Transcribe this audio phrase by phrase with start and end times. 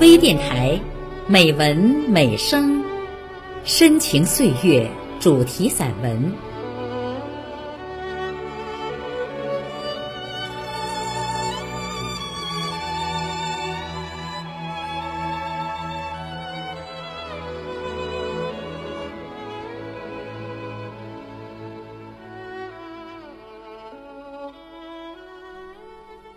[0.00, 0.80] 微电台，
[1.26, 2.84] 美文美声，
[3.64, 4.88] 深情岁月
[5.18, 6.32] 主题散文。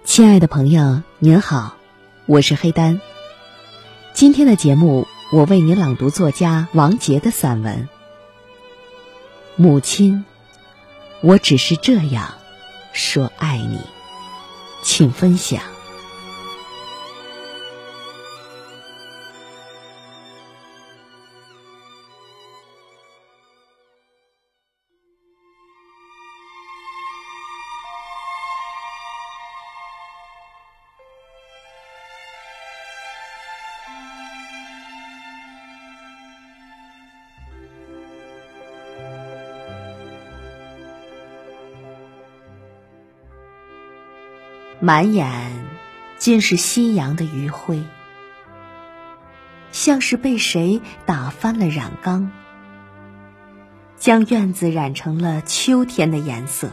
[0.04, 1.78] 亲爱的朋友，您好，
[2.26, 3.00] 我是黑丹。
[4.22, 7.90] 今天的节目，我为你朗读作家王杰的散文
[9.64, 10.24] 《母亲》，
[11.28, 12.36] 我只是这样
[12.94, 13.80] 说爱你，
[14.84, 15.64] 请分享。
[44.84, 45.64] 满眼
[46.18, 47.84] 尽是夕阳的余晖，
[49.72, 52.32] 像是被谁打翻了染缸，
[54.00, 56.72] 将院子染成了秋天的颜色。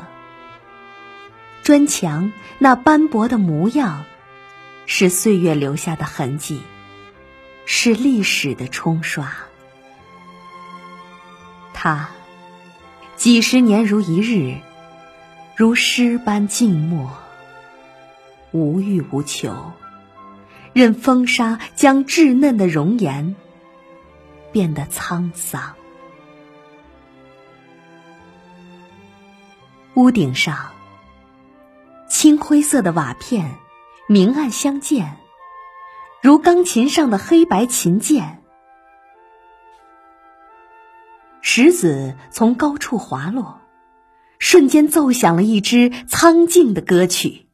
[1.62, 4.06] 砖墙那斑驳的模样，
[4.87, 6.62] 是岁月留下的痕迹，
[7.67, 9.34] 是历史的冲刷。
[11.75, 12.09] 它
[13.17, 14.56] 几十年如一日，
[15.55, 17.12] 如诗般静默。
[18.52, 19.72] 无欲无求，
[20.72, 23.36] 任风沙将稚嫩的容颜
[24.52, 25.74] 变得沧桑。
[29.94, 30.70] 屋顶上，
[32.08, 33.56] 青灰色的瓦片
[34.06, 35.16] 明暗相间，
[36.22, 38.42] 如钢琴上的黑白琴键。
[41.42, 43.60] 石子从高处滑落，
[44.38, 47.47] 瞬间奏响了一支苍劲的歌曲。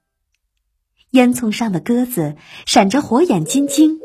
[1.15, 2.37] 烟囱上的鸽子
[2.67, 4.01] 闪着火眼金睛，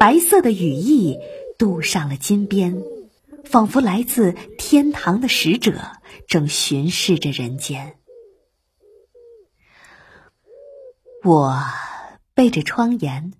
[0.00, 1.16] 白色的羽翼
[1.56, 2.82] 镀上了金边，
[3.44, 5.80] 仿佛来自天堂的使者
[6.26, 7.98] 正巡视着人间。
[11.22, 11.62] 我
[12.34, 13.34] 背着窗沿，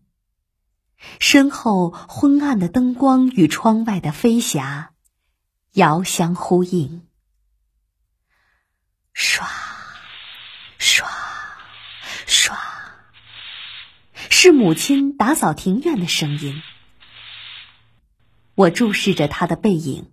[1.19, 4.93] 身后昏暗的灯光与窗外的飞霞
[5.73, 7.09] 遥相呼应，
[9.12, 9.43] 唰，
[10.79, 11.05] 唰。
[12.25, 12.55] 唰，
[14.34, 16.62] 是母亲打扫庭院的声音。
[18.54, 20.06] 我注视着她的背影，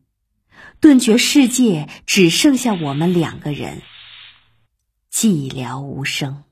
[0.81, 3.81] 顿觉世界只剩下我们两个人，
[5.12, 6.44] 寂寥无声。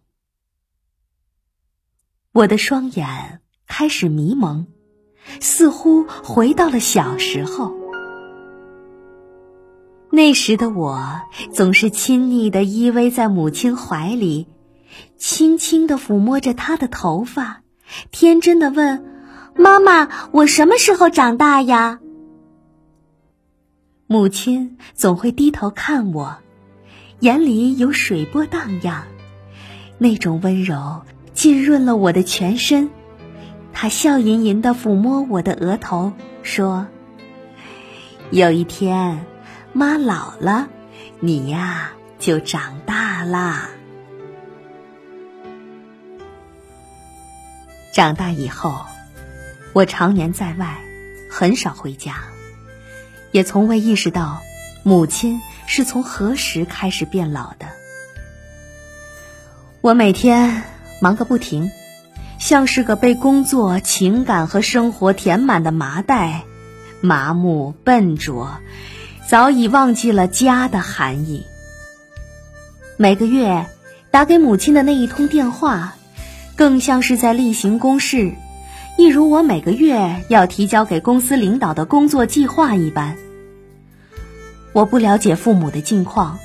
[2.31, 4.67] 我的双眼开始迷蒙，
[5.41, 7.75] 似乎回到了小时候。
[10.09, 11.21] 那时的我
[11.53, 14.47] 总是亲昵的依偎在母亲怀里。
[15.17, 17.61] 轻轻的抚摸着她的头发，
[18.11, 19.05] 天真的问
[19.55, 21.99] ：“妈妈，我什么时候长大呀？”
[24.07, 26.37] 母亲总会低头看我，
[27.19, 29.03] 眼里有水波荡漾，
[29.97, 31.01] 那种温柔
[31.33, 32.89] 浸润了我的全身。
[33.73, 36.87] 她笑吟吟的抚摸我的额头，说
[38.31, 39.25] ：“有一天，
[39.73, 40.69] 妈老了，
[41.19, 43.69] 你呀就长大啦。”
[47.97, 48.85] 长大以后，
[49.73, 50.77] 我常年在外，
[51.31, 52.17] 很少回家，
[53.31, 54.43] 也从未意识到
[54.83, 57.65] 母亲是从何时开始变老的。
[59.81, 60.61] 我每天
[61.01, 61.71] 忙个不停，
[62.37, 66.43] 像是个被工作、情感和生活填满的麻袋，
[67.01, 68.59] 麻木笨拙，
[69.27, 71.47] 早已忘记了家的含义。
[72.95, 73.65] 每个月
[74.11, 75.95] 打给母亲的那一通电话。
[76.57, 78.33] 更像是在例行公事，
[78.97, 83.15] 一如我每个月要提交给公司领导的工作计划一般。
[84.73, 86.39] 我不了解父母的近况，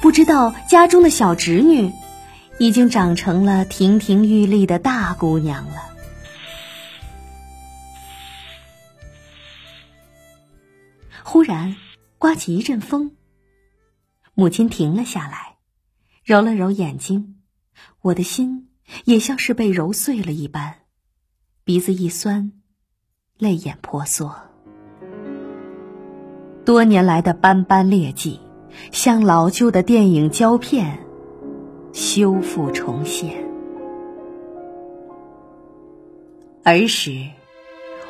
[0.00, 1.92] 不知道家中的小侄女
[2.58, 5.82] 已经长成了亭亭玉立的大姑娘了。
[11.24, 11.74] 忽然
[12.16, 13.10] 刮起一阵风，
[14.34, 15.56] 母亲停了下来，
[16.24, 17.36] 揉了揉眼睛，
[18.02, 18.68] 我的心。
[19.04, 20.74] 也像是被揉碎了一般，
[21.64, 22.52] 鼻子一酸，
[23.38, 24.34] 泪眼婆娑。
[26.64, 28.40] 多年来的斑斑劣迹，
[28.92, 30.98] 像老旧的电影胶片，
[31.92, 33.44] 修复重现。
[36.64, 37.28] 儿时，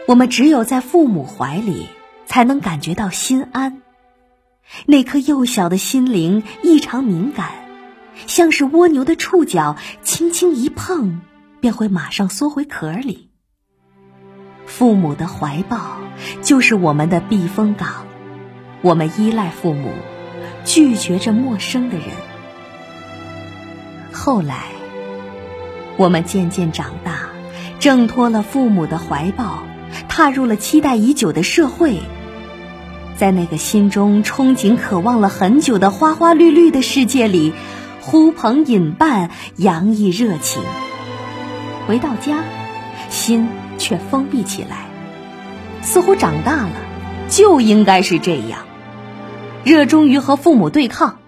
[0.06, 1.86] 我们只有在父母怀里，
[2.26, 3.80] 才能感觉到心安。
[4.86, 7.50] 那颗幼小的心灵异常敏感，
[8.26, 11.20] 像是蜗牛的触角，轻轻一碰，
[11.60, 13.30] 便会马上缩回壳里。
[14.66, 15.98] 父母的怀抱
[16.40, 18.06] 就是我们的避风港，
[18.80, 19.92] 我们依赖父母，
[20.64, 22.06] 拒绝着陌生的人。
[24.12, 24.66] 后来，
[25.96, 27.30] 我们渐渐长大，
[27.80, 29.64] 挣脱了父母的怀抱，
[30.08, 32.00] 踏入了期待已久的社会。
[33.16, 37.52] 在那个心中憧憬、渴望了很久的花花绿绿的世界里，
[38.02, 40.60] 呼朋引伴，洋溢热情。
[41.86, 42.42] 回到家，
[43.08, 43.46] 心
[43.78, 44.86] 却封闭起来，
[45.82, 46.72] 似乎长大了
[47.28, 48.66] 就应该是这样，
[49.62, 51.18] 热衷于和父母对抗。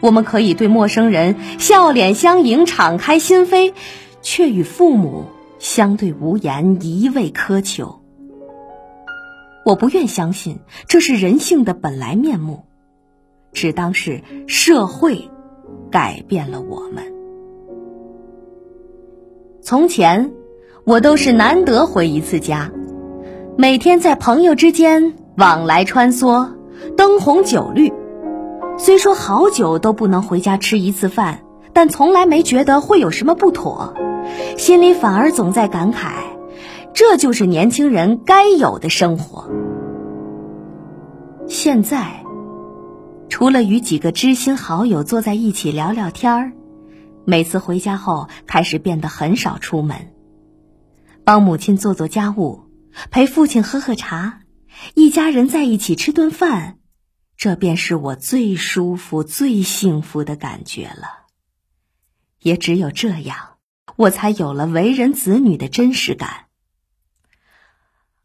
[0.00, 3.74] 我们可以对陌生人笑脸相迎，敞开心扉，
[4.22, 5.26] 却与父母
[5.58, 8.00] 相对无言，一味苛求。
[9.66, 12.64] 我不愿相信这是人性的本来面目，
[13.52, 15.30] 只当是社会
[15.90, 17.04] 改变了我们。
[19.60, 20.32] 从前，
[20.84, 22.70] 我都是难得回一次家，
[23.58, 26.48] 每天在朋友之间往来穿梭，
[26.96, 27.92] 灯红酒绿。
[28.78, 31.42] 虽说好久都不能回家吃一次饭，
[31.74, 33.92] 但从来没觉得会有什么不妥，
[34.56, 36.12] 心里反而总在感慨。
[36.94, 39.50] 这就是年轻人该有的生活。
[41.46, 42.19] 现在，
[43.30, 46.52] 除了与几个知心好友坐在一起聊聊天儿，
[47.24, 50.12] 每次回家后开始变得很少出门，
[51.24, 52.66] 帮母亲做做家务，
[53.10, 54.40] 陪父亲喝喝茶，
[54.94, 56.78] 一家人在一起吃顿饭，
[57.36, 61.26] 这便是我最舒服、最幸福的感觉了。
[62.40, 63.36] 也只有这样，
[63.96, 66.46] 我才有了为人子女的真实感。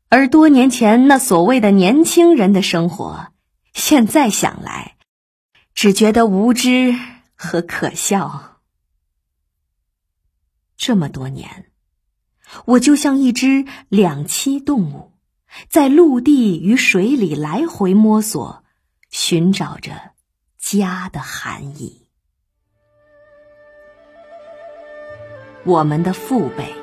[0.09, 3.27] 而多年前那所谓的年轻人的生活，
[3.73, 4.94] 现在想来，
[5.75, 6.95] 只觉得无知
[7.35, 8.61] 和可笑。
[10.77, 11.69] 这么多年，
[12.65, 15.11] 我就像一只两栖动物，
[15.67, 18.63] 在陆地与水里来回摸索，
[19.09, 20.13] 寻找着
[20.57, 22.07] 家的含义。
[25.65, 26.73] 我们的父辈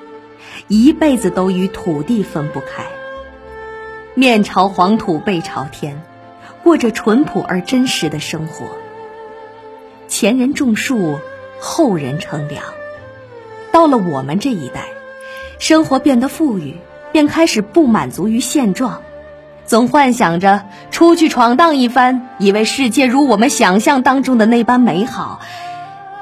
[0.68, 2.84] 一辈子都与土地分不开。
[4.14, 6.02] 面朝黄土背朝天，
[6.62, 8.66] 过着淳朴而真实的生活。
[10.08, 11.18] 前人种树，
[11.60, 12.62] 后人乘凉。
[13.72, 14.88] 到了我们这一代，
[15.58, 16.76] 生活变得富裕，
[17.10, 19.02] 便开始不满足于现状，
[19.64, 25.40] 总幻想着出去闯荡一番，以为世界如我们想象当中的那般美好。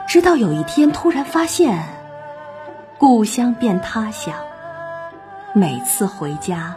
[0.07, 1.85] 直到有一天，突然发现，
[2.99, 4.35] 故乡变他乡。
[5.53, 6.77] 每次回家。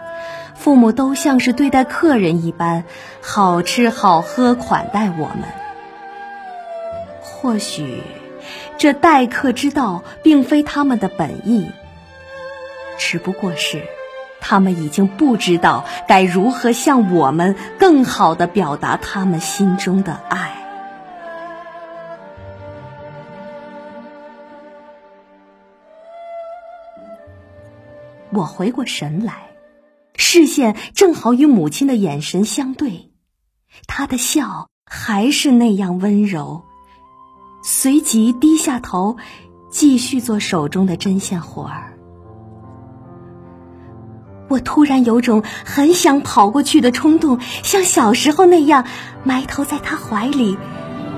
[0.64, 2.86] 父母都像是对待客人一般，
[3.22, 5.44] 好吃好喝款待我们。
[7.20, 8.02] 或许，
[8.78, 11.70] 这待客之道并非他们的本意，
[12.98, 13.84] 只不过是
[14.40, 20.54] 他们已经不知道该如何向我们更好的表达他们心中的爱。
[28.32, 29.53] 我回过神来。
[30.26, 33.12] 视线正好与母亲的眼神相对，
[33.88, 36.64] 她的笑还是那样温柔。
[37.62, 39.18] 随即低下头，
[39.70, 42.00] 继续做手中的针线活儿。
[44.48, 48.86] 我突然有种很想跑过去的冲动，像小时候那样
[49.26, 50.58] 埋头在她怀里，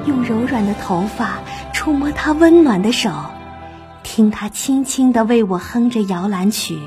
[0.07, 1.37] 用柔软的头发
[1.73, 3.11] 触摸她温暖的手，
[4.01, 6.79] 听她轻轻的为我哼着摇篮曲。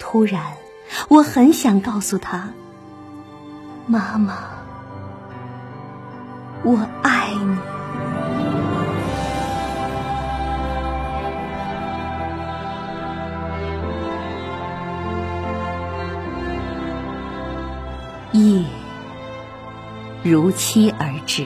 [0.00, 0.42] 突然，
[1.08, 2.48] 我很想告诉他
[3.86, 4.38] ：“妈妈，
[6.64, 7.56] 我爱你。”
[18.40, 18.64] 夜
[20.22, 21.44] 如期而至，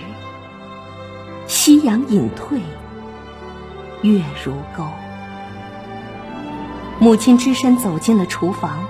[1.46, 2.60] 夕阳隐退，
[4.02, 4.84] 月如钩。
[6.98, 8.84] 母亲只身走进了厨房，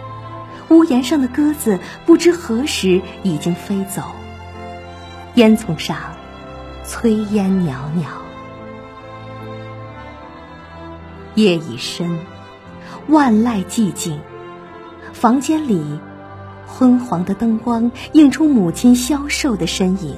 [0.68, 4.02] 屋檐上的鸽子不知何时已经飞走。
[5.34, 5.96] 烟囱上
[6.87, 8.04] 炊烟袅袅。
[11.34, 12.18] 夜已深，
[13.08, 14.20] 万籁寂静，
[15.12, 15.82] 房间里
[16.66, 20.16] 昏黄的灯光映出母亲消瘦的身影。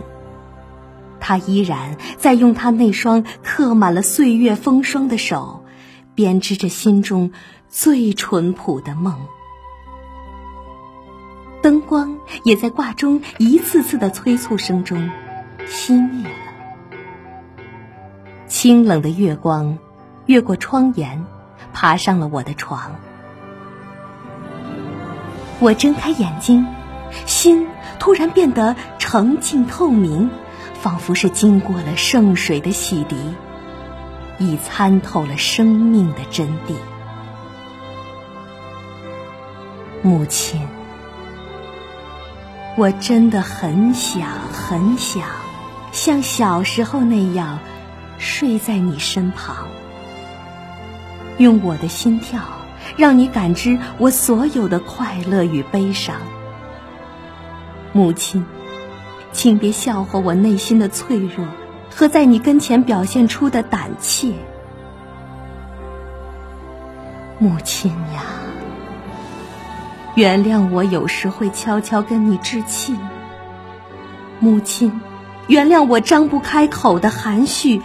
[1.18, 5.64] 她依然在用她那双刻满了岁月风霜的手，
[6.14, 7.32] 编织着心中
[7.68, 9.26] 最淳朴的梦。
[11.62, 15.10] 灯光也在挂钟一次次的催促声中
[15.66, 16.30] 熄灭了。
[18.46, 19.78] 清冷的月光
[20.26, 21.24] 越过窗沿，
[21.72, 22.92] 爬上了我的床。
[25.58, 26.66] 我睁开眼睛，
[27.26, 27.66] 心
[27.98, 30.30] 突然变得澄净透明，
[30.74, 33.16] 仿佛是经过了圣水的洗涤，
[34.38, 36.74] 已参透了生命的真谛。
[40.06, 40.60] 母亲。
[42.76, 45.24] 我真的很想很想，
[45.90, 47.58] 像小时候那样
[48.16, 49.66] 睡在你身旁，
[51.38, 52.40] 用我的心跳
[52.96, 56.14] 让你感知我所有的快乐与悲伤。
[57.92, 58.46] 母亲，
[59.32, 61.44] 请别笑话我内心的脆弱
[61.92, 64.32] 和在你跟前表现出的胆怯。
[67.40, 68.45] 母亲呀！
[70.16, 72.96] 原谅我有时会悄悄跟你置气，
[74.40, 74.98] 母亲，
[75.46, 77.82] 原谅我张不开口的含蓄，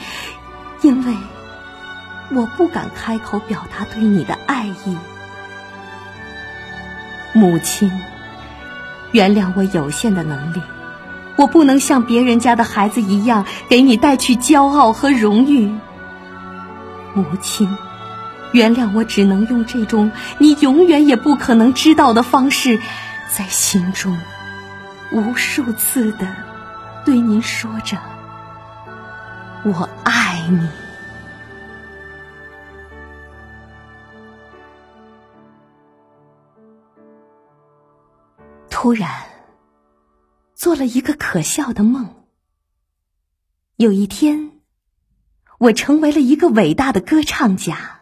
[0.82, 1.14] 因为
[2.34, 4.98] 我不敢开口表达对你的爱意。
[7.34, 7.92] 母亲，
[9.12, 10.62] 原谅我有限的能力，
[11.36, 15.70] 我不能像别人家的孩子一样给你带去骄傲和荣誉。
[17.14, 17.70] 母亲。
[18.54, 22.80] 原谅我，只能用这种你永远也不可能知道的方式，
[23.30, 24.20] 在心中
[25.12, 26.36] 无数次的
[27.06, 27.98] 对您说着
[29.64, 30.68] “我爱你”。
[38.70, 39.12] 突然，
[40.56, 42.16] 做了一个可笑的梦。
[43.76, 44.54] 有一天，
[45.60, 48.01] 我成为了一个伟大的歌唱家。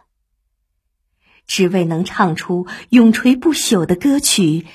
[1.50, 4.66] 只为能唱出永垂不朽的歌曲，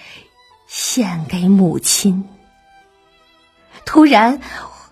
[0.67, 2.25] 献给母亲。
[3.85, 4.41] 突然，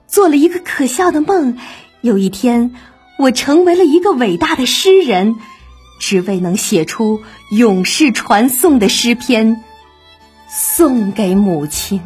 [0.08, 1.58] 做了一个可笑的梦。
[2.00, 2.74] 有一天，
[3.20, 5.36] 我成为了一个伟大的诗人，
[6.00, 7.22] 只为能写出
[7.52, 9.62] 永世传颂的诗篇，
[10.48, 12.00] 送给母亲。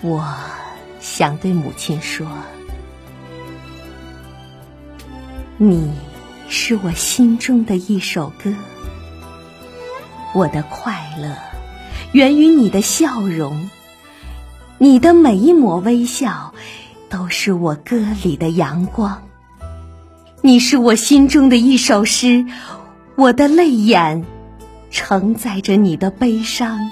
[0.00, 0.32] 我
[1.00, 2.24] 想对母亲说
[5.58, 5.90] ：“你。”
[6.54, 8.52] 是我心中的一首歌，
[10.34, 11.34] 我的快乐
[12.12, 13.70] 源于你的笑容，
[14.76, 16.52] 你的每一抹微笑
[17.08, 19.22] 都是我歌里的阳光。
[20.42, 22.44] 你是我心中的一首诗，
[23.16, 24.22] 我的泪眼
[24.90, 26.90] 承载着你的悲伤，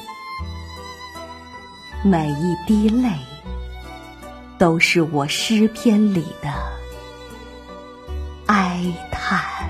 [2.02, 3.10] 每一滴泪
[4.56, 6.79] 都是我诗篇里的。
[8.50, 9.69] 哀叹。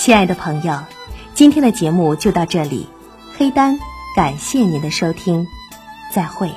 [0.00, 0.78] 亲爱的朋友，
[1.34, 2.86] 今天的节目就到这里，
[3.36, 3.78] 黑丹
[4.16, 5.46] 感谢您的收听，
[6.10, 6.50] 再会。